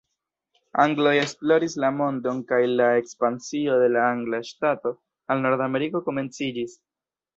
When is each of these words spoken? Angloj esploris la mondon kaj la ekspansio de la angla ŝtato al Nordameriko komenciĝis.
Angloj 0.83 1.11
esploris 1.23 1.75
la 1.83 1.91
mondon 1.97 2.39
kaj 2.53 2.59
la 2.79 2.87
ekspansio 3.01 3.77
de 3.83 3.91
la 3.97 4.07
angla 4.15 4.41
ŝtato 4.51 4.95
al 5.37 5.45
Nordameriko 5.45 6.03
komenciĝis. 6.09 6.75